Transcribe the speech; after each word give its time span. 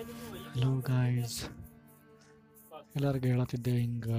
Hello 0.00 0.68
guys 0.80 1.38
ಎಲ್ಲರಿಗೂ 2.94 3.26
ಹೇಳತ್ತಿದ್ದೆ, 3.26 3.70
ಹಿಂಗೆ 3.72 4.18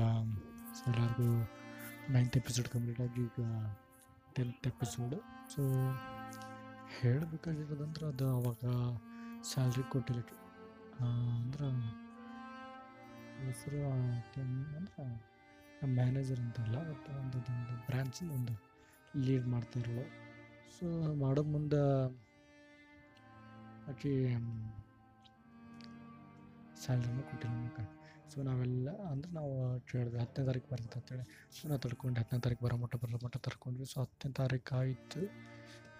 ಎಲ್ಲರಿಗೂ 0.87 1.27
ನೈನ್ತ್ 2.09 2.37
ಎಪಿಸೋಡ್ 2.37 2.67
ಕಂಪ್ಲೀಟ್ 2.67 3.01
ಆಗಿ 3.01 3.21
ಈಗ 3.21 3.45
ಟೆಂತ್ 4.35 4.67
ಎಪಿಸೋಡ್ 4.67 5.15
ಸೊ 5.49 5.61
ಹೇಳಬೇಕಾಗಿರೋದಂದ್ರೆ 6.99 8.07
ಅದು 8.07 8.27
ಅವಾಗ 8.35 8.63
ಸ್ಯಾಲ್ರಿ 9.43 9.83
ಕೊಟ್ಟಿಲ್ಲ 9.89 10.21
ಅಂದ್ರೆ 11.39 11.69
ಹೆಸರು 13.45 13.81
ಅಂದ್ರೆ 13.91 14.43
ನಮ್ಮ 15.81 15.93
ಮ್ಯಾನೇಜರ್ 15.95 16.39
ಅಂತಲ್ಲ 16.39 16.77
ಬಟ್ 16.89 17.09
ಒಂದು 17.19 17.37
ಒಂದು 17.37 17.75
ಬ್ರ್ಯಾಂಚಿನ 17.85 18.31
ಒಂದು 18.31 18.55
ಲೀಡ್ 19.21 19.47
ಮಾಡ್ತಾ 19.47 19.79
ಇರೋಳು 19.79 20.05
ಸೊ 20.75 20.85
ಮಾಡೋ 21.15 21.43
ಮುಂದೆ 21.49 21.81
ಆಕೆ 23.91 24.13
ಸ್ಯಾಲ್ರಿನೂ 26.83 27.23
ಕೊಟ್ಟಿಲ್ಲ 27.23 27.55
ನಮಗೆ 27.55 28.01
ಸೊ 28.31 28.43
ನಾವೆಲ್ಲ 28.43 28.89
ಅಂದ್ರೆ 29.11 29.31
ನಾವು 29.31 29.79
ಕೇಳಿದ್ವಿ 29.79 30.19
ಹತ್ತನೇ 30.19 30.45
ತಾರೀಕು 30.45 30.67
ಬರುತ್ತೆ 30.71 30.99
ಅಂತೇಳಿ. 30.99 31.23
ಸೊ 31.55 31.67
ನಾವು 31.67 31.79
ತಡ್ಕೊಂಡು 31.79 32.19
ಹತ್ತನೇ 32.19 32.39
ತಾರೀಕು 32.39 32.65
ಬರೋ 32.65 32.77
ಮಟ್ಟ 32.77 32.95
ಬರೋ 32.95 33.19
ಮಟ್ಟ 33.25 33.37
ತರ್ಕೊಂಡ್ವಿ 33.37 33.85
ಸೊ 33.85 34.01
ಹತ್ತನೇ 34.01 34.33
ತಾರೀಕು 34.33 34.75
ಆಯಿತು. 34.75 35.21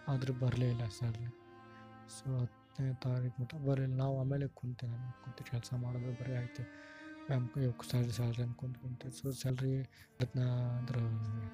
ಆದರೂ 0.08 0.34
ಬರಲೇ 0.34 0.70
ಇಲ್ಲ 0.70 0.86
ಸ್ಯಾಲ್ರಿ. 0.88 1.28
ಸೊ 2.10 2.38
ಹತ್ತನೇ 2.38 2.94
ತಾರೀಕು 2.94 3.42
ಮಟ್ಟ 3.42 3.56
ಬರಲಿಲ್ಲ. 3.56 3.96
ನಾವು 3.96 4.20
ಆಮೇಲೆ 4.20 4.48
ಕುಂತೆ 4.48 4.88
ನಾನು 4.88 5.24
ಕುಂತು 5.24 5.44
ಕೆಲಸ 5.44 5.74
ಮಾಡೋದು 5.74 6.14
ಬರೀ 6.22 6.34
ಆಯ್ತು. 6.34 6.64
ಮ್ಯಾಮ್ 7.30 7.50
ಸ್ಯಾಲ್ರಿ 7.90 8.12
ಸ್ಯಾಲ್ರಿ 8.12 8.44
ಅನ್ಕೊಂತ 8.44 8.78
ಕುಂತೆ 8.78 9.12
ಸೊ 9.12 9.32
ಸ್ಯಾಲ್ರಿ 9.32 9.82
ಅದನ್ನ 10.20 10.44
ಅಂದ್ರೆ 10.80 11.00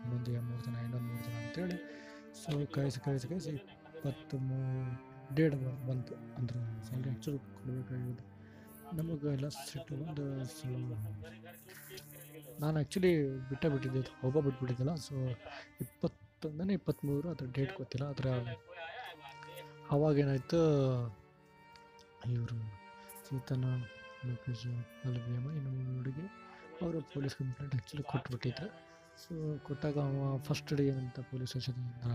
ಇನ್ನೊಂದು 0.04 0.32
ಮೂರು 0.42 0.66
ದಿನ, 0.66 0.76
ಇನ್ನೊಂದು 0.76 1.08
ಮೂರು 1.08 1.24
ದಿನ 1.28 1.38
ಅಂತೇಳಿ. 1.46 1.78
ಸೊ 2.34 2.74
ಕಳಿಸಿ 2.74 3.00
ಕಳಿಸಿ 3.00 3.28
ಕಳಿಸಿ 3.28 3.50
ಇಪ್ಪತ್ತು 3.50 4.38
ಮೂ 4.38 4.58
ಡೇಟ್ 5.36 5.56
ಬಂತು. 5.88 6.16
ಅಂದ್ರೆ 6.16 6.60
ಸ್ಯಾಲ್ರಿ 6.88 7.10
ಹೆಚ್ಚು 7.10 7.32
ಕೊಡಬೇಕಾಗಿರೋದು 7.40 8.37
ನಮಗೆ 8.96 9.30
ಎಲ್ಲ 9.38 9.48
ಸಿಟ್ಟು 9.70 9.94
ಒಂದು 10.04 10.26
ನಾನು 12.62 12.76
ಆ್ಯಕ್ಚುಲಿ 12.80 13.12
ಬಿಟ್ಟ 13.50 13.64
ಬಿಟ್ಟಿದ್ದೆ 13.74 14.02
ಹೋಗೋ 14.22 14.40
ಬಿಟ್ಬಿಟ್ಟಿದ್ದಲ್ಲ 14.46 14.94
ಸೊ 15.08 15.16
ಇಪ್ಪತ್ತೊಂದನೇ 15.84 16.74
ಇಪ್ಪತ್ತ್ಮೂರು 16.80 17.28
ಅದ್ರ 17.34 17.48
ಡೇಟ್ 17.58 17.74
ಗೊತ್ತಿಲ್ಲ 17.80 18.06
ಅದರ 18.14 18.30
ಅವಾಗೇನಾಯಿತು, 19.96 20.62
ಇವರು 22.36 22.58
ಚೇತನ 23.26 23.66
ಲೋಕೇಶ್ 24.30 24.66
ಪಲ್ಲವಿಯಮ್ಮ 25.02 25.50
ಇನ್ನು 25.58 25.72
ಹುಡುಗಿ, 25.98 26.26
ಅವರು 26.82 27.00
ಪೊಲೀಸ್ 27.14 27.36
ಕಂಪ್ಲೇಂಟ್ 27.42 27.76
ಆ್ಯಕ್ಚುಲಿ 27.76 28.06
ಕೊಟ್ಬಿಟ್ಟಿದ್ರು. 28.12 28.70
ಸೊ 29.24 29.34
ಕೊಟ್ಟಾಗ 29.68 29.98
ಅವ 30.08 30.38
ಫಸ್ಟ್ 30.48 30.74
ಡೇ 30.80 30.84
ಏನಂತ 30.94 31.20
ಪೊಲೀಸ್ 31.32 31.52
ಸ್ಟೇಷನಿಂದ 31.54 32.08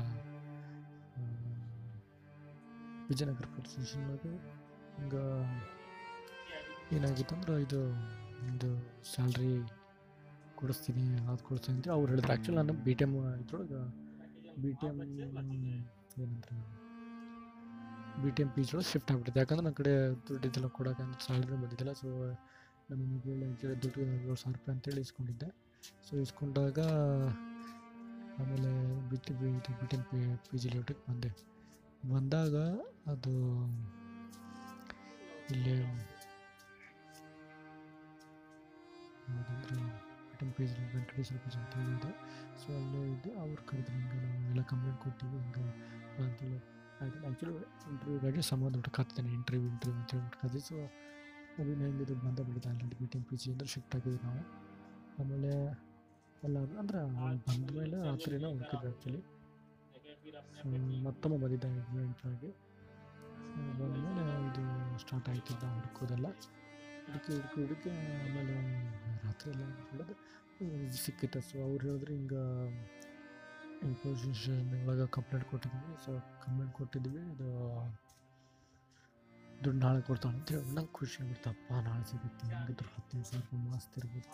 ವಿಜಯನಗರ 3.08 3.46
ಪೊಲೀಸ್ 3.54 3.72
ಸ್ಟೇಷನ್ನಾಗ 3.74 4.26
ಹಿಂಗೆ 4.96 5.24
ಏನಾಗಿತ್ತು 6.96 7.34
ಅಂದ್ರೆ 7.36 7.54
ಇದು 7.66 7.80
ಒಂದು 8.48 8.68
ಸ್ಯಾಲ್ರಿ 9.12 9.52
ಕೊಡಿಸ್ತೀನಿ, 10.60 11.04
ಅದು 11.30 11.42
ಕೊಡಿಸ್ತೀನಿ 11.48 11.74
ಅಂತ 11.78 11.88
ಅವ್ರು 11.96 12.08
ಹೇಳಿದ್ರು. 12.12 12.32
ಆ್ಯಕ್ಚುಲಿ 12.34 12.56
ನಾನು 12.60 12.74
ಬಿ 12.86 12.92
ಟಿ 12.98 13.04
ಎಂ 13.06 13.12
ಇದ್ರೊಳಗೆ 13.42 13.80
ಬಿ 14.62 14.70
ಟಿ 14.80 14.86
ಎಂ 14.90 14.96
ಏನಂದ್ರೆ 16.22 16.56
ಬಿ 18.22 18.30
ಟಿ 18.36 18.42
ಎಂ 18.44 18.48
ಪಿ 18.54 18.62
ಒಳಗೆ 18.74 18.88
ಶಿಫ್ಟ್ 18.92 19.10
ಆಗ್ಬಿಟ್ಟಿದೆ 19.12 19.40
ಯಾಕಂದ್ರೆ 19.42 19.64
ನನ್ನ 19.66 19.76
ಕಡೆ 19.80 19.92
ದುಡ್ಡಿದ್ದೆಲ್ಲ 20.28 20.68
ಕೊಡೋಕೆ 20.78 21.04
ಸ್ಯಾಲ್ರಿ 21.26 21.56
ಬಂದಿದ್ದಿಲ್ಲ. 21.62 21.92
ಸೊ 22.00 22.08
ನಮಗೆ 22.90 23.18
ಕೇಳಿ 23.24 23.76
ದುಡ್ಡು 23.84 24.00
ಏಳು 24.06 24.36
ಸಾವಿರ 24.42 24.54
ರೂಪಾಯಿ 24.58 24.74
ಅಂತೇಳಿ 24.76 25.00
ಇಸ್ಕೊಂಡಿದ್ದೆ. 25.06 25.48
ಸೊ 26.06 26.12
ಇಸ್ಕೊಂಡಾಗ 26.24 26.78
ಆಮೇಲೆ 28.40 28.72
ಬಿ 29.10 29.18
ಟಿ 29.26 29.32
ಬಿ 29.40 29.48
ಇದು 29.58 29.72
B 29.80 29.86
T 29.90 29.96
M 29.98 30.04
P 30.10 30.20
P 30.50 30.58
G 30.62 30.68
ಲೇಔಟಿಗೆ 30.74 31.02
ಬಂದೆ. 31.08 31.30
ಬಂದಾಗ 32.12 32.54
ಅದು, 33.12 33.34
ಇಲ್ಲಿ 35.54 35.76
ಯಾವುದಂದ್ರೆ 39.28 39.76
ಜಿ 40.38 40.84
ವೆಂಕಟೇಶ್ವರ 40.94 41.38
ಪೇಜ್ 41.44 41.56
ಅಂತ 41.58 42.06
ಸೊ 42.60 42.68
ಅಲ್ಲೇ 42.78 43.00
ಇದ್ದು. 43.12 43.30
ಅವ್ರು 43.42 43.62
ಕರೆದ್ರು 43.70 43.94
ಹಿಂಗೆ 43.96 44.18
ನಾವು 44.24 44.48
ಎಲ್ಲ 44.52 44.62
ಕಂಪ್ಲೇಂಟ್ 44.72 45.00
ಕೊಟ್ಟಿವಿ, 45.04 45.38
ಹಿಂಗೆ 45.44 45.64
ಅಂತೇಳಿ 46.24 46.58
ಆಯ್ತು 47.02 47.18
ಆ್ಯಕ್ಚುಲಿ 47.26 47.54
ಇಂಟರ್ವ್ಯೂಗಾಗಿ 47.92 48.42
ಸಂಬಂಧ 48.50 48.74
ಹುಡುಕಾಗ್ತಾನೆ 48.80 49.30
ಇಂಟರ್ವ್ಯೂ 49.38 49.68
ಇಂಟರ್ವ್ಯೂ 49.72 50.00
ಅಂತ 50.02 50.10
ಹೇಳಿ 50.14 50.24
ಹುಡುಕಾದ್ವಿ 50.26 50.62
ಸೊ 50.68 50.76
ಅದು 51.60 51.72
ಬಂದ 52.26 52.38
ಬಿಡುತ್ತೆ 52.48 52.68
already 52.70 52.96
B 53.00 53.06
T 53.12 53.16
M 53.18 53.24
P 53.30 53.36
G 53.42 53.48
ಅಂದ್ರೆ 53.52 53.68
ಶಿಫ್ಟ್ 53.74 53.94
ಆಗಿದ್ವಿ 53.96 54.20
ನಾವು. 54.26 54.42
ಆಮೇಲೆ 55.20 55.52
ಎಲ್ಲ 56.46 56.58
ಅಂದ್ರೆ 56.82 57.00
ಬಂದ 57.48 57.70
ಮೇಲೆ 57.78 57.96
ರಾತ್ರಿನ 58.08 58.46
ಹುಡುಕಿದ್ವಿ 58.54 58.88
ಆ್ಯಕ್ಚುಲಿ 58.90 59.22
ಮತ್ತೊಮ್ಮೆ 61.06 61.38
ಬಂದಿದ್ದ 61.42 61.66
ಎಂಟ್ರಾಗಿ 62.04 62.50
ಬಂದಮೇಲೆ 63.78 64.22
ಇದು 64.48 64.62
ಸ್ಟಾರ್ಟ್ 65.02 65.28
ಆಯ್ತಿದ್ದ 65.32 65.64
ಹುಡುಕೋದೆಲ್ಲ. 65.76 66.28
ಹುಡುಕಿ 67.12 67.32
ಹುಡುಕಿ 67.36 67.58
ಹುಡುಕಿ 67.62 67.90
ಆಮೇಲೆ 68.26 68.54
ರಾತ್ರಿ 69.24 69.48
ಎಲ್ಲ 69.54 69.64
ಹುಡುದು 69.90 70.14
ಸಿಕ್ಕಿತ್ತು. 71.04 71.40
ಸೊ 71.48 71.56
ಅವ್ರು 71.66 71.82
ಹೇಳಿದ್ರೆ 71.86 72.12
ಹಿಂಗೆ 72.16 72.42
ಇಂಪೋಸಿಷನ್ 73.86 74.30
ಪೊಸಿಷನ್ 74.32 74.68
ಒಳಗೆ 74.90 75.06
ಕಂಪ್ಲೇಂಟ್ 75.16 75.46
ಕೊಟ್ಟಿದ್ವಿ. 75.50 75.94
ಸೊ 76.04 76.12
ಕಂಪ್ಲೇಂಟ್ 76.44 76.74
ಕೊಟ್ಟಿದ್ವಿ. 76.78 77.22
ಅದು 77.32 77.48
ದುಡ್ಡು 79.64 79.78
ನಾಳೆ 79.84 80.00
ಕೊಡ್ತಾನೆ 80.08 80.36
ಅಂತ 80.38 80.50
ಹೇಳಿ 80.54 80.70
ನಂಗೆ 80.76 80.92
ಖುಷಿ 80.98 81.18
ಆಗುತ್ತಪ್ಪ 81.24 81.72
ನಾಳೆ 81.88 82.04
ಸಿಗುತ್ತೆ. 82.12 82.46
ಹೆಂಗಿದ್ರು 82.52 82.88
ಹತ್ತು 82.94 83.22
ಸಾವಿರ 83.30 83.42
ರೂಪಾಯಿ 83.42 83.62
ಮಸ್ತ್ 83.74 83.98
ಇರ್ಬೋದು 84.00 84.28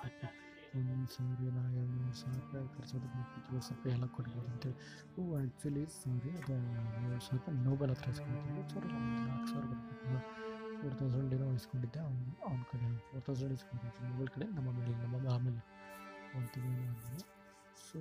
ಒಂದು 0.78 1.08
ಸಾವಿರ 1.16 1.50
ನಾ 1.56 1.62
ಎರಡು 1.80 2.14
ಸಾವಿರ 2.20 2.38
ರೂಪಾಯಿ 2.40 2.66
ಖರ್ಚೋದು 2.76 3.06
ಏಳು 3.52 3.62
ಸಾವಿರ 3.68 3.92
ಎಲ್ಲ 3.96 4.06
ಕೊಡ್ಬೋದು 4.16 4.48
ಅಂತೇಳಿ 4.54 4.76
ಓ 5.18 5.36
ಆ್ಯಕ್ಚುಲಿ 5.40 5.84
ಸಾರಿ 5.98 6.32
ಅದು 6.40 6.56
ರೂಪಾಯಿ 7.36 7.58
ನೋಬಲ್ 7.68 7.92
ಹತ್ರ 7.94 8.14
ಇಸ್ಕೊಳ್ತೀವಿ 8.14 8.64
ಸರಿ 8.74 8.88
ಒಂದು 8.98 9.20
ನಾಲ್ಕು 9.28 9.48
ಸಾವಿರ 9.52 9.66
ಬರ್ಬೇಕು 9.72 10.47
ಫೋರ್ 10.80 10.94
ತೌಸಂಡ್ 10.98 11.34
ಏನೋ 11.34 11.52
ಇಸ್ಕೊಂಡಿದ್ದೆ. 11.52 11.98
ಅವ್ನು, 11.98 12.44
ಅವ್ನ 12.44 12.62
ಕಡೆ 12.62 12.98
ಫೋರ್ 12.98 13.24
ತೌಸಂಡ್ 13.24 13.52
ಇಸ್ಕೊಂಡಿದ್ದೆ. 13.52 14.08
ಮೊಬೈಲ್ 14.08 14.28
ಕಡೆ, 14.28 14.46
ನಮ್ಮ 14.46 14.70
ಮೇಲೆ, 14.70 14.96
ನಮ್ಮ 15.02 15.28
ಆಮೇಲೆ 15.28 15.60
ಒಂದು 16.36 16.48
ತಿಂಗಳು 16.52 16.84
ಆದಮೇಲೆ 16.90 17.24
ಸೊ 17.86 17.98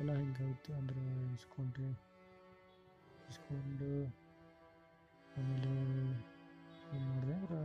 ಎಲ್ಲ 0.00 0.12
ಹಿಂಗಾಯ್ತು? 0.12 0.74
ಅಂದರೆ 0.74 1.32
ಇಸ್ಕೊಂಡ್ರೆ 1.32 1.90
ಇಸ್ಕೊಂಡು 3.30 4.06
ಆಮೇಲೆ 5.36 5.72
ಏನು 6.94 7.06
ಮಾಡಿದೆ? 7.10 7.32
ಅಂದ್ರೆ 7.32 7.60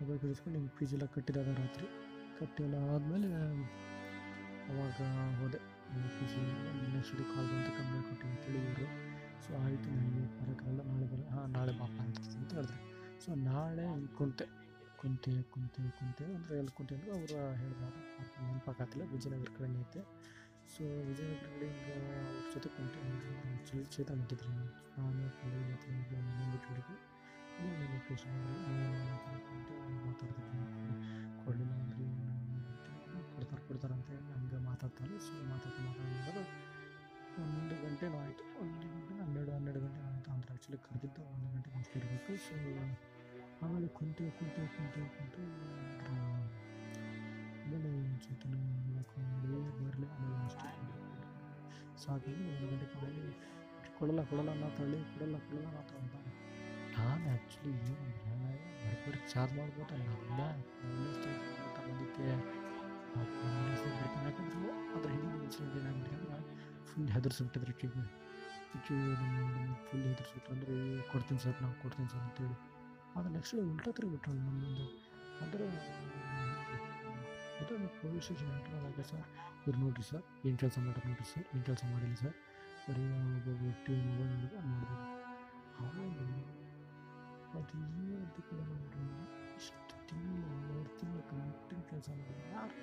ಮೊಬೈಲ್ 0.00 0.20
ಕಡೆ 0.20 0.30
ಇಸ್ಕೊಂಡು 0.30 0.58
ಹಿಂಗೆ 0.58 0.74
ಫೀಸ್ 0.78 0.92
ಎಲ್ಲ 0.92 1.04
ಕಟ್ಟಿದಾಗ 1.06 1.48
ರಾತ್ರಿ. 1.48 1.86
ಕಟ್ಟಿ 2.40 2.62
ಎಲ್ಲ 2.62 2.74
ಆದಮೇಲೆ 2.74 3.30
ಅವಾಗ 4.70 5.00
ಹೋದೆ. 5.40 5.58
ಪಿ 6.18 6.26
ಜಿ 6.26 6.40
ಕಾಲ್ 7.34 7.48
ಬಂತು 7.48 7.70
ಕಂಪ್ಲೇಂಟ್ 7.78 8.08
ಕೊಟ್ಟು 8.08 8.26
ಅಂತೇಳಿ 8.26 8.58
ಇವರು 8.58 9.15
ಸೊ 9.46 9.54
ಆಯಿತು 9.62 9.88
ನನಗೆ 9.90 10.22
ಬರೋಕ್ಕಾಗಲ್ಲ 10.36 10.82
ನಾಳೆ 10.88 11.06
ಬರ, 11.06 11.20
ಹಾಂ, 11.32 11.46
ನಾಳೆ 11.52 11.72
ಬಾಪ 11.78 11.96
ಅಂತ 12.04 12.18
ಅಂತ 12.36 12.50
ಹೇಳಿದ್ರು 12.54 12.78
ಸೊ 13.24 13.34
ನಾಳೆ 13.44 13.84
ಹಿಂಗೆ 13.90 14.12
ಕುಂತೆ 14.16 14.46
ಕುಂತೆ 15.00 15.32
ಕುಂತೆ 15.50 15.82
ಕುಂತೆ 15.98 16.24
ಅಂದರೆ 16.36 16.54
ಎಲ್ಲಿ 16.58 16.72
ಕುಂತೆ 16.72 16.94
ಅಂದರೆ 16.94 17.12
ಅವರು 17.16 17.36
ಹೇಳಿದ್ರು 17.60 17.88
ನೆನಪಾಗತ್ತಿಲ್ಲ 18.44 19.04
ವಿಜಯನಗರ 19.12 19.50
ಕಡೆ 19.56 19.68
ಐತೆ. 19.80 20.00
ಸೊ 20.72 20.84
ವಿಜಯನಗರ 21.08 21.48
ಕಡೆ 21.48 21.66
ಹಿಂಗೆ 21.70 21.92
ಅವ್ರ 21.96 22.46
ಜೊತೆ 22.54 22.68
ಕುಂತೆ 22.76 22.98
ಆ್ಯಕ್ಚುಲಿ 23.42 23.84
ಚೇತ 23.94 24.10
ಬಿಟ್ಟಿದ್ರು 24.20 24.52
ನಾನು 24.96 25.26
ಪಲ್ವಿ 25.38 25.62
ಮತ್ತು 25.66 25.90
ಬಿಟ್ಟು 26.52 26.68
ಹುಡುಗಿ. 26.70 26.96
ಲೊಕೇಶನ್ 27.92 28.40
ಮಾತಾಡ್ತಿದ್ದೆ 30.02 30.54
ಕೊಡಲಿಲ್ಲ 31.42 31.72
ಅಂದರೆ 31.76 32.06
ಕೊಡ್ತಾರೆ 33.34 33.62
ಕೊಡ್ತಾರೆ 33.68 33.94
ಅಂತ 33.94 34.08
ಹೇಳಿ 34.10 34.32
ಹಂಗೆ 34.32 34.58
ಮಾತಾಡ್ತಾರೆ. 34.68 35.14
ಸೊ 35.26 35.32
ಮಾತಾಡ್ತಾ 35.50 35.82
ಮಾತಾಡೋದು 35.86 36.42
ಒಂದು 37.44 37.74
ಗಂಟೆನೂ 37.84 38.18
ಆಯಿತು. 38.18 38.44
ಒಂದು 38.60 38.86
ಗಂಟೆ 38.92 39.14
ಹನ್ನೆರಡು 39.22 39.52
ಹನ್ನೆರಡು 39.52 39.80
ಗಂಟೆ 39.80 40.00
ಆಯಿತು. 40.08 40.30
ಅಂದ್ರೆ 40.30 40.50
ಆ್ಯಕ್ಚುಲಿ 40.50 40.78
ಕರೆದಿದ್ದು 40.78 41.22
ಒಂದು 41.34 41.48
ಗಂಟೆ 41.54 41.70
ಅಷ್ಟು 41.78 41.98
ಇರಬೇಕು. 41.98 42.32
ಸೊ 42.46 42.54
ಆಮೇಲೆ 43.66 43.88
ಕುಂತು 43.88 44.24
ಕುಂತು 44.38 44.62
ಕುಂತು 44.76 45.00
ಕುಂತು 45.16 45.42
ಆಮೇಲೆ 47.64 47.90
ಚೇತನ 48.24 48.54
ಮಾಡಿ 48.92 49.84
ಬರಲಿ. 49.84 50.08
ಆಮೇಲೆ 50.14 50.36
ಅಷ್ಟೇ 50.44 50.70
ಸಾಕಾಗಿ 52.04 52.42
ಒಂದು 52.50 52.66
ಗಂಟೆ 52.70 52.86
ಆಮೇಲೆ 52.98 53.22
ಕೊಡಲ್ಲ 53.98 54.22
ಕೊಡಲ್ಲ 54.24 54.50
ನಾ 54.62 54.68
ತಳ್ಳಿ 54.78 54.98
ಕೊಡಲ್ಲ 55.12 55.36
ಕೊಡಲ್ಲ 55.38 55.68
ನಾ 55.76 55.82
ಅಂತ 56.02 56.14
ನಾನು 56.98 57.28
ಆ್ಯಕ್ಚುಲಿ 57.28 57.70
ಏನಂದ್ರೆ 57.70 58.36
ಬರ್ಬರಿ 58.82 59.20
ಚಾರ್ಜ್ 59.32 59.54
ಮಾಡ್ಬೋದು 59.58 59.94
ನನ್ನ 59.96 60.40
ಬಂದಿದ್ದೆ. 61.86 62.26
ಯಾಕಂದ್ರೆ 64.26 64.70
ಅದ್ರ 64.96 65.10
ಹಿಂದಿನ 65.10 65.42
ಇನ್ಸಿಡೆಂಟ್ 65.42 65.76
ಏನಾಗ್ಬಿಟ್ಟಿದೆ 65.78 66.32
ಅಂದ್ರೆ 66.32 66.45
ಫುಲ್ 66.96 67.10
ಹೆದರ್ಸಿಬಿಟ್ಟಿದ್ರಿ 67.14 67.72
ಕಿವಿ 67.80 68.02
ಕಿವಿ 68.84 69.08
ನಮ್ಮ 69.22 69.40
ಫುಲ್ 69.86 70.04
ಹೆದರ್ಸಿಬಿಟ್ರು. 70.08 70.52
ಅಂದರೆ, 70.54 70.76
ಕೊಡ್ತೀನಿ 71.10 71.40
ಸರ್ 71.44 71.58
ನಾವು 71.64 71.74
ಕೊಡ್ತೀನಿ 71.82 72.08
ಸರ್ 72.12 72.22
ಅಂತೇಳಿ. 72.26 72.56
ಅದು 73.16 73.28
ನೆಕ್ಸ್ಟ್ 73.34 73.54
ಉಲ್ಟಾ 73.62 73.90
ತಿರುಗಿಬಿಟ್ರು 73.96 74.32
ನಮ್ಮಿಂದ 74.38 74.80
ಅಂದರೆ 75.44 75.64
ಅದು 77.60 77.76
ಪೊಲೀಸ್ 78.00 78.24
ಸ್ಟೇಷನ್ 78.26 78.50
ಎಂಟ್ರಾದಾಗ 78.56 79.02
ಸರ್ 79.10 79.22
ಇವ್ರು 79.66 79.78
ನೋಡಿರಿ 79.82 80.04
ಸರ್ 80.10 80.24
ಏನು 80.46 80.58
ಕೆಲಸ 80.62 80.76
ಮಾಡ್ರಿ 80.86 81.04
ನೋಡಿರಿ 81.10 81.28
ಸರ್ 81.32 81.44
ಏನು 81.52 81.64
ಕೆಲಸ 81.68 81.82
ಮಾಡಿಲ್ಲ 81.92 82.16
ಸರ್ 82.22 82.34
ಬರೀ 82.86 83.04
ಒಬ್ಬ 83.36 83.48
ವ್ಯಕ್ತಿ 83.62 83.92
ಮೊಬೈಲ್ 84.06 84.32
ನೋಡಿದ್ರೆ 84.34 84.60
ನೋಡ್ಬೋದು 84.70 85.06
ಆಮೇಲೆ 85.84 86.42
ಅದು 87.58 87.78
ಏನಂತ 88.06 88.38
ಕೂಡ 88.48 88.60
ನೋಡ್ರಿ 88.72 89.06
ಇಷ್ಟು 89.58 89.96
ತಿಂಗಳು, 90.08 90.48
ಎರಡು 90.70 90.92
ತಿಂಗಳು 91.00 91.22
ಕರೆಕ್ಟಿಂಗ್ 91.30 91.86
ಕೆಲಸ 91.92 92.08
ಮಾಡಿದ್ರೆ 92.18 92.48
ಯಾರು 92.54 92.74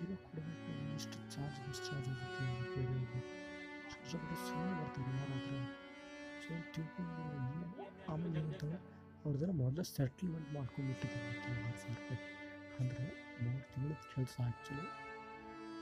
ದಿನ 0.00 0.12
ಕೊಡಬೇಕು 0.26 0.70
ಇಷ್ಟು 0.98 1.18
ಚಾರ್ಜ್ 1.34 1.61
ಕೇಳಿ 4.12 4.24
ಕಷ್ಟಪಟ್ಟು 4.24 4.46
ಸುಮ್ಮನೆ 4.46 4.72
ಬರ್ತಾರೆ 4.78 5.12
ಯಾರಾದರೂ 5.12 5.58
ಸೊ 6.42 6.54
ತಿಳ್ಕೊಂಡು 6.74 7.22
ಏನು 7.26 7.68
ಆಮೇಲೆ 8.12 8.38
ಏನಾಯ್ತವ 8.40 8.72
ಅವ್ರದ್ದೆಲ್ಲ 9.22 9.54
ಮೊದಲು 9.60 9.84
ಸೆಟ್ಲ್ಮೆಂಟ್ 9.90 10.48
ಮಾಡ್ಕೊಂಡ್ಬಿಟ್ಟಿದ್ದಾರೆ 10.54 11.28
ಆರು 11.60 11.78
ಸಾವಿರ 11.78 11.98
ರೂಪಾಯಿ 12.00 12.20
ಅಂದರೆ 12.78 13.04
ಮೂರು 13.42 13.62
ತಿಂಗಳ 13.70 13.94
ಕೆಲಸ 14.12 14.34
ಆ್ಯಕ್ಚುಲಿ 14.42 14.86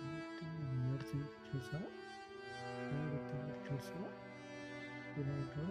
ಮೂರು 0.00 0.20
ತಿಂಗಳು 0.36 0.68
ಎರಡು 0.82 1.04
ತಿಂಗಳ 1.04 1.30
ಕೆಲಸ 1.40 1.70
ಮೂರು 2.86 3.18
ತಿಂಗಳ 3.24 3.56
ಕೆಲಸ 3.68 3.90
ಏನಾಯ್ತು 5.20 5.64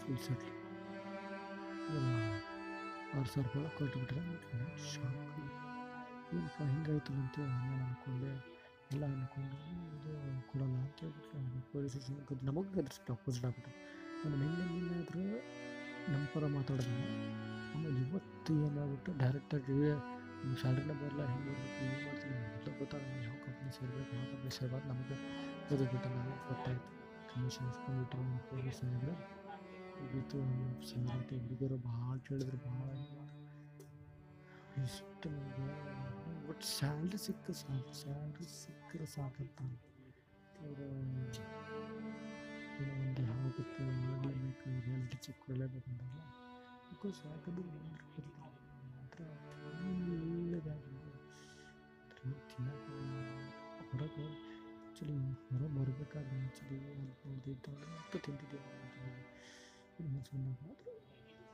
ಫುಲ್ 0.00 0.22
ಸೆಟ್ಲ್ 0.26 0.54
ಎಲ್ಲ 1.90 2.14
ಆರು 3.12 3.28
ಸಾವಿರ 3.28 3.52
ರೂಪಾಯಿ 3.58 3.74
ಕೊಟ್ಬಿಟ್ರೆ 3.78 4.22
ಶಾಕ್ 4.86 5.20
ಏನಪ್ಪ 6.32 6.62
ಹಿಂಗಾಯ್ತು 6.64 7.12
ಅಂತೇಳಿ 7.18 7.52
ಆಮೇಲೆ 7.54 7.82
ಅಂದ್ಕೊಂಡೆ 7.84 8.32
ಎಲ್ಲ 8.90 9.04
ಅಂದ್ಕೊಂಡು 9.12 9.56
ಇದು 9.96 10.09
ಕೊಡಲ್ಲ 10.50 10.76
ಅಂತ 10.78 11.00
ಹೇಳ್ಬಿಟ್ಟು 11.02 11.60
ಪೊಲೀಸ್ 11.72 11.96
ಸ್ಟೇಷನ್ 11.96 12.44
ನಮಗೆ 12.44 12.80
ಅದ್ರಷ್ಟು 12.80 13.12
ಅಪೋಸಿಟ್ 13.12 13.44
ಆಗ್ಬಿಟ್ಟು 13.44 13.72
ಒಂದು 14.24 14.38
ಆದರೂ 14.94 15.24
ನಮ್ಮ 16.10 16.24
ಪರ 16.34 16.44
ಮಾತಾಡೋದು 16.54 16.94
ಆಮೇಲೆ 17.72 17.96
ಇವತ್ತು 18.00 18.54
ಏನಾಗ್ಬಿಟ್ಟು 18.66 19.10
ಡೈರೆಕ್ಟಾಗಿ 19.18 19.76
ಸ್ಯಾಲ್ರಿನ 20.56 20.92
ಬರಲ್ಲ 21.00 21.22
ಹೆಂಗೆ 21.24 21.46
ಬರಬೇಕು 21.48 21.82
ಏನು 21.84 21.98
ಮಾಡ್ತೀನಿ 22.06 22.36
ಎಲ್ಲ 22.50 22.68
ಗೊತ್ತಾಗಲ್ಲ 22.78 23.16
ಯಾವ 23.24 23.36
ಕಂಪ್ನಿ 23.44 23.72
ಸೇರ್ಬೇಕು 23.76 24.12
ಯಾವ 24.16 24.26
ಕಂಪ್ನಿ 24.30 24.52
ಸೇರಬಾರ್ದು 24.56 24.88
ನಮಗೆ 24.88 25.16
ಗೊತ್ತಾಗ್ಬಿಟ್ಟು 25.62 26.08
ನಮಗೆ 26.08 26.36
ಗೊತ್ತಾಯ್ತು 26.48 26.88
ಕಮಿಷನ್ 27.30 27.68
ಇಸ್ಕೊಂಡ್ಬಿಟ್ರು 27.68 28.38
ಪೊಲೀಸ್ 28.48 28.80
ಸಾಹೇಬ್ರು 28.80 29.14
ಮುಗೀತು 29.98 30.38
ಸಂಗತಿ 30.90 31.36
ಹುಡುಗರು 31.40 31.78
ಭಾಳ 31.86 32.16
ಕೇಳಿದ್ರು 32.28 32.60
ಭಾಳ 32.66 32.88
ಇಷ್ಟು 34.82 35.30
ಬಟ್ 36.46 36.64
ಸ್ಯಾಲ್ರಿ 36.70 37.18
ಸಿಕ್ಕ 37.18 37.52
ಸಾಕು 37.58 37.94
ಸ್ಯಾಲ್ರಿ 37.94 38.48
ಸಿಕ್ಕರೆ 38.56 39.08
ಸಾಕಂತ 39.14 39.60
ಒಂದು 42.79 43.21
ಯಾವಾಗುತ್ತೆ 43.23 43.83
ಆಗಲೇಬೇಕು 43.89 44.69
ರಿಯಾಲಿಟಿ 44.85 45.17
ಚೆಕ್ 45.17 45.39
ಕೊಡಲೇಬೇಕಂತಲ್ಲ 45.41 46.17
ಬಿಕಾಸ್ 46.89 47.19
ಯಾಕಂದ್ರೆ 47.25 47.63
ಮಾತ್ರ 48.93 49.21
ಒಳ್ಳೆದಾಗಿ 49.83 50.93
ತಿನ್ನಕ್ಕೆ 52.47 52.95
ಹೊರಗೆ 53.89 54.25
ಆ್ಯಕ್ಚುಲಿ 54.25 55.15
ಹೊರ 55.45 55.61
ಬರಬೇಕಾದ್ರೆ 55.75 56.37
ಆ್ಯಕ್ಚುಲಿ 56.39 56.79
ಅನ್ಕೊಂಡಿದ್ದು 56.93 57.73
ಮತ್ತೆ 57.87 58.19
ತಿಂತಿದ್ದೀವಿ 58.25 58.63
ಮನಸ್ಸು 60.07 60.37
ಮಾತ್ರ 60.39 60.91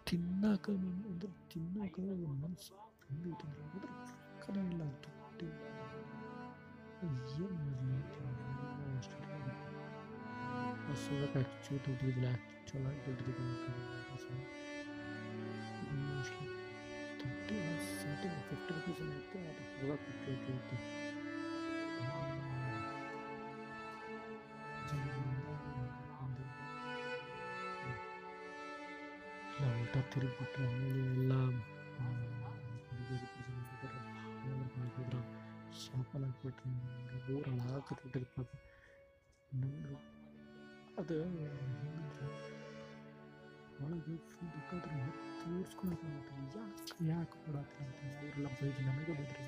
ತಿನ್ನಕ್ಕೆ 0.07 0.73
ಅಂದ್ರೆ 1.07 1.31
ತಿನ್ನಕ್ಕೆ 1.53 2.03
ಮನಸ್ಸು 2.37 2.75
ಹೆಂಗೆ 3.05 3.29
ಐತಂದ್ರೆ 3.29 3.63
ಅದ್ರ 3.67 3.83
ರೊಕ್ಕನೇ 3.85 4.63
ಇಲ್ಲ 4.67 4.83
ದುಡ್ಡಿಲ್ಲ 5.03 5.61
ಏನು 7.35 7.55
ಮಾಡಲಿ 7.59 7.93
ಅಷ್ಟು 7.99 8.24
ಬಸ್ಸೊಳಗೆ 10.96 11.38
ಆ್ಯಕ್ಚುಲಿ 11.38 11.78
ದುಡ್ಡಿದ್ದಿಲ್ಲ 11.86 12.26
ಆ್ಯಕ್ಚುಲಾಗಿ 12.34 13.00
ದುಡ್ಡಿದ್ದಿಲ್ಲ 13.06 13.72
mostly 16.04 16.46
thirty 17.20 17.56
seventy 17.90 18.28
fifty 18.48 18.72
rupees 18.76 19.02
ಐತೆ 19.10 19.40
ಅದು 19.50 19.64
ಹೋಗಕ್ಕೆ 19.82 20.12
ಫಿಫ್ಟಿ 20.20 20.52
ಐತೆ 20.54 20.78
ಎಲ್ಲ 29.52 29.70
ಉಲ್ಟಾ 29.74 30.00
ತಿರುಗಿಬಿಟ್ರೆ 30.10 30.64
ಆಮೇಲೆ 30.68 31.02
ಎಲ್ಲ 31.14 31.32
ಹುಡುಗರು 34.74 35.20
ಶಾಪಲ್ 35.82 36.24
ಹಾಕ್ಬಿಟ್ರೆ 36.26 36.70
ನಂಗೆ 36.72 37.32
ಊರಲ್ಲಿ 37.36 37.62
ಹಾಕತ್ಬಿಟ್ಟಿದ್ದು 37.66 38.28
ಪಾಪ 38.36 38.50
ನಂಗೆ 39.52 39.96
ಅದು 40.98 41.16
ಒಳಗೆ 43.82 44.14
ಫುಲ್ 44.28 44.50
ಬೇಕಾದ್ರೆ 44.52 44.98
ತೋರಿಸ್ಕೊಳಕ್ಕೆ 45.40 46.06
ಯಾಕೆ 46.10 46.36
ಯಾಕೆ 47.08 47.36
ಕೊಡತ್ತಿಲ್ಲ 47.38 47.58
ಅಂತ 47.86 48.04
ಅವರೆಲ್ಲ 48.12 48.48
ಬೈದು 48.58 48.82
ನಮಗೆ 48.86 49.14
ಬೈದ್ರಿ 49.18 49.42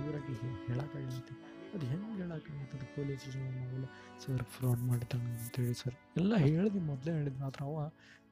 ಊರಾಗಿ 0.00 0.32
ಹೇಳೋಕ್ಕಾಗಿಲ್ಲ 0.64 1.14
ಅಂತ 1.14 1.30
ಅದು 1.74 1.84
ಹೆಂಗೆ 1.92 2.16
ಹೇಳೋಕ್ಕಾಗತ್ತದು 2.22 2.86
ಪೊಲೀಸ್ 2.94 3.26
ನಾವೆಲ್ಲ 3.36 3.86
ಸರ್ 4.22 4.44
ಫ್ರಾಡ್ 4.54 4.82
ಮಾಡ್ತಾನೆ 4.90 5.30
ಅಂತೇಳಿ 5.36 5.76
ಸರ್ 5.82 5.96
ಎಲ್ಲ 6.16 6.32
ಹೇಳಿದ್ವಿ 6.46 6.82
ಮೊದಲೇ 6.90 7.14
ಹೇಳಿದ್ 7.18 7.38
ಮಾತ್ರ 7.40 7.62
ಅವ 7.68 7.78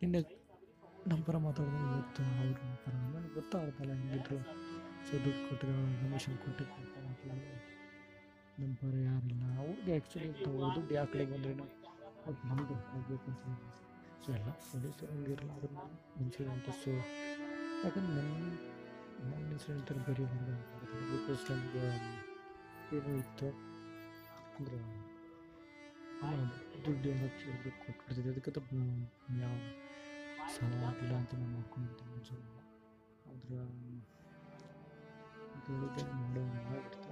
ನಿನ್ನೆ 0.00 0.20
ನಮ್ಮ 1.08 1.20
ಪರ 1.24 1.36
ಮಾತಾಡಿದ್ರೆ 1.46 1.88
ಗೊತ್ತು 1.94 2.22
ಅವ್ರ 2.34 2.52
ಪರ 2.84 2.92
ನನಗೆ 3.06 3.32
ಗೊತ್ತಾಗುತ್ತಲ್ಲ 3.34 3.92
ಹೆಂಗಿದ್ರು 4.00 4.38
ಸೊ 5.06 5.14
ದುಡ್ಡು 5.24 5.40
ಕೊಟ್ಟಿರೋ 5.48 5.72
ಕಮಿಷನ್ 6.02 6.36
ಕೊಟ್ಟಿದ್ದು 6.38 6.84
ನಮ್ಮ 8.58 8.72
ಪರ 8.80 8.94
ಯಾರಿಲ್ಲ 9.04 9.44
ಅವ್ರಿಗೆ 9.60 9.92
ಆ್ಯಕ್ಚುಲಿ 9.94 10.28
ದುಡ್ಡು 10.76 10.92
ಯಾವ 10.94 11.06
ಕಡೆ 11.12 11.24
ಬಂದ್ರೇನೋ? 11.32 11.66
ಅದು 12.26 12.40
ನಮ್ಮದು 12.48 12.74
ಹೋಗಬೇಕು 12.84 13.30
ಅಂತ 13.30 13.64
ಸೊ 14.20 14.28
ಎಲ್ಲ 14.32 14.50
ಪೊಲೀಸರು 15.00 15.48
ಅದನ್ನ 15.54 15.80
ಇನ್ಸಿಡೆಂಟ್ 16.20 16.70
ಸೊ 16.76 16.92
ಯಾಕಂದ್ರೆ 17.84 18.12
ನನ್ನ 18.18 18.44
ನನ್ನ 19.24 19.50
ಇನ್ಸಿಡೆಂಟ್ 19.50 19.92
ಬರೀ 20.06 20.26
ಬಿಕಾಸ್ 21.10 21.44
ನಮ್ಗೆ 21.50 21.84
ಏನೋ 22.96 23.12
ಇತ್ತು 23.16 23.48
ಅಂದರೆ 24.50 24.78
ದುಡ್ಡು 26.84 27.08
ಏನೋ 27.08 27.28
ಕೇಳಬೇಕು 27.38 27.80
ಕೊಟ್ಬಿಡ್ತಿದ್ದೆ 27.84 28.30
ಅದಕ್ಕೆ 28.32 28.52
ಯಾವ 29.40 29.54
ಸಾಲ 30.54 30.72
ಆಗಿಲ್ಲ 30.84 31.14
ಅಂತ 31.14 31.34
ನಾನು 31.34 31.52
ಮಾಡ್ಕೊಂಡು 31.54 32.04
ಮುಂಚೆ 32.04 32.36
ಆದರೆ 33.26 33.58
ಹೇಳಿದ್ದೆ 35.66 36.04
ಮಾಡೋ 36.14 36.42
ಮಾಡಿಬಿಡ್ತು 36.48 37.10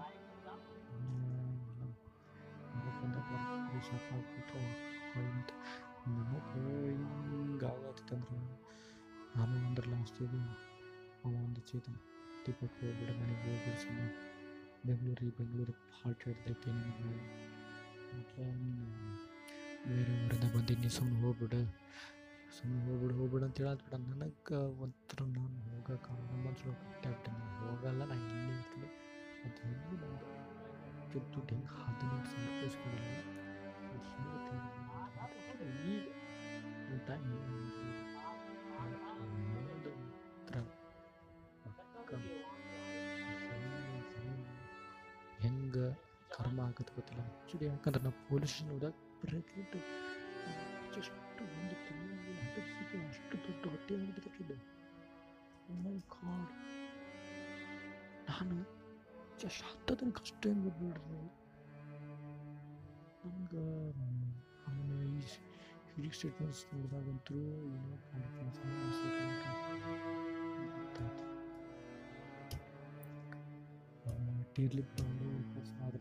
ಶಾಪ್ 3.86 4.08
ಹಾಕ್ಬಿಟ್ಟು 4.10 4.58
ಅಂತ 5.22 5.50
ನಮಗೆ 6.08 6.62
ಹಿಂಗಾಗತ್ತಂದ್ರೆ 7.30 8.38
ಆಮೇಲೆ 9.34 9.64
ಅಂದ್ರೆ 9.66 9.86
ಲಾಸ್ಟಿಗೆ 9.90 10.40
ಅವ 11.22 11.32
ಒಂದು 11.40 11.60
ಚೇತನ್ 11.68 11.98
ಟಿಕೆಟ್ 12.46 12.76
ಹೋಗ್ಬಿಡ 12.80 13.10
ಮನೆಗೆ 13.18 13.42
ಹೋಗ್ಬಿಡು 13.46 13.80
ಸುಮ್ಮನೆ 13.82 14.08
ಬೆಂಗಳೂರಿಗೆ 14.86 15.32
ಬೆಂಗಳೂರಿಗೆ 15.38 15.82
ಹಾರ್ಟ್ 15.98 16.24
ಹಿಡ್ದೈತೆ 16.28 16.70
ನಿನಗೆ 16.72 17.10
ಮತ್ತು 18.10 18.46
ಬೇರೆ 19.86 20.12
ಊರಿಂದ 20.16 20.46
ಬಂದಿನಿ 20.54 20.90
ಸುಮ್ಮನೆ 20.96 21.20
ಹೋಗ್ಬಿಡು 21.22 21.60
ಸುಮ್ಮನೆ 22.56 22.82
ಹೋಗ್ಬಿಡು 22.86 23.14
ಹೋಗ್ಬಿಡು 23.14 23.44
ಅಂತ 23.46 23.58
ಹೇಳತ್ಬಿಡ 23.58 23.96
ನನಗೆ 24.04 24.56
ಒಂಥರ 24.82 25.24
ನಾನು 25.30 25.60
ಹೋಗೋಕೆ 25.66 26.12
ಮನ್ಸು 26.44 26.72
ಕಟ್ಟಾಗ್ಬಿಟ್ಟೆ 26.82 27.32
ನಾನು 27.32 27.54
ಹೋಗಲ್ಲ 27.62 28.02
ನಾನು 28.04 28.26
ಇಲ್ಲಿ 28.30 28.54
ಇರ್ತೀನಿ 28.56 28.88
ಅದು 29.44 29.60
ಹೆಂಗೆ 29.62 29.96
ನಂದು 30.02 30.28
ದುಡ್ಡು 31.12 31.48
ಹೆಂಗೆ 31.50 31.72
ಹದಿನೆಂಟು 31.78 32.30
ಸಾವಿರ 32.32 33.00
ರೂಪಾಯಿ 34.26 34.91
ಇಸ್ಕೊಂಡಿಲ್ಲ 35.64 36.02
ಈಗ 36.86 37.00
ಟೈಮ್ 37.08 37.30
ಹೆಂಗೆ 45.40 45.86
ಕರ್ಮ 46.34 46.60
ಆಗತ್ತೆ 46.60 46.92
ಗೊತ್ತಿಲ್ಲ 46.94 47.22
ಆ್ಯಕ್ಚುಲಿ 47.26 47.66
ಯಾಕಂದ್ರೆ 47.66 48.02
ನಾವು 48.02 48.16
ಪೊಲೀಸ್ 48.28 48.52
ಸ್ಟೇಷನ್ 48.52 48.70
ಹೋದಾಗ 48.72 48.92
ಪ್ರೆಗ್ನೆಂಟ್ 49.22 49.76
ಜಸ್ಟ್ 50.94 51.16
ಒಂದು 51.54 51.76
ತಿಂಗಳಲ್ಲಿ 51.86 52.34
ಹತ್ತಿರ 52.40 53.00
ಅಷ್ಟು 53.08 53.36
ದೊಡ್ಡ 53.46 53.64
ಹೊಟ್ಟೆ 53.66 53.94
ಆಗಿದ್ದಕ್ಕಿದೆ 54.00 54.56
ಮೈ 55.82 55.96
ಗಾಡ್ 56.14 56.52
ನಾನು 58.28 58.58
ಜಸ್ಟ್ 59.40 59.62
ಹತ್ತೋದಕ್ಕೆ 59.62 60.22
ಅಷ್ಟು 60.22 60.50
ಏನು 60.50 60.62
ಬಿಡ್ಬಿಡ್ರಿ 60.64 61.22
ನಮ್ಗೆ 63.24 63.64
ಆಮೇಲೆ 63.92 64.18
ಈ 64.18 64.21
ಫಿಸಿಕ್ಸ್ 65.92 66.18
ಸ್ಟೇಟ್ಮೆಂಟ್ಸ್ 66.18 66.62
ನೋಡಿದಾಗಂತೂ 66.70 67.34
ಏನೋ 67.70 67.96
ಟೀರ್ಲಿ 74.54 74.82
ಬಂದು 74.90 75.28
ಆದ್ರೆ 75.84 76.00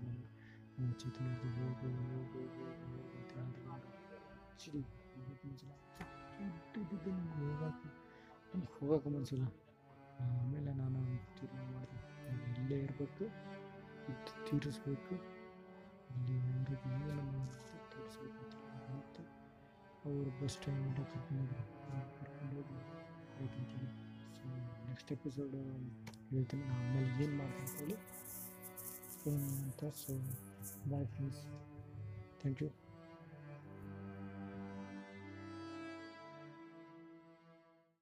ನಮ್ಮ 0.76 0.92
ಚೇತನ 0.94 1.28
ಹೋಗು 1.42 1.90
ಹೋಗು 2.10 2.42
ಹೋಗು 2.56 2.64
ಅಂತ 3.14 3.32
ಹೇಳಿದ್ರೆ 3.34 3.72
ಚಿಡಿ 4.60 4.82
ಆಮೇಲೆ 10.20 10.74
ನಾನು 10.80 11.02
ತೀರ್ಮಾನ 11.38 11.68
ಮಾಡಿದೆ 11.76 12.02
ಇಲ್ಲೇ 12.56 12.80
ಇರಬೇಕು 12.84 13.26
ತೀರಿಸ್ಬೇಕು 14.48 15.16
ಇಲ್ಲಿ 16.12 16.38
ಮತ್ತು 16.56 17.41
ಅವರು 20.06 20.44
ಬಸ್ 20.44 20.54
ಸ್ಟ್ಯಾಂಡ್ 20.54 20.98
ಕರ್ಕೊಂಡೋದ್ರು. 20.98 21.64
ಕರ್ಕೊಂಡು 22.20 22.56
ಹೋಗಿ 22.56 22.76
ಹೇಳ್ತೀನಿ 23.38 23.90
ಸೊ 24.38 24.46
ನೆಕ್ಸ್ಟ್ 24.88 25.12
ಎಪಿಸೋಡ್ 25.12 25.56
ಹೇಳ್ತೀನಿ. 25.56 26.64
ಆಮೇಲೆ 26.64 27.24
ಏನು 27.24 27.38
ಮಾಡ್ತೀನಿ 27.38 27.78
ಹೇಳಿ. 27.80 27.98
ಅಂತ. 29.66 29.84
So 30.04 30.14
bye 30.90 31.08
friends 31.08 31.42
thank 32.42 32.62
you 32.64 32.70